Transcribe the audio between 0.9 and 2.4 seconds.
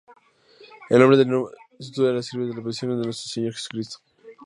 nombre del nuevo instituto era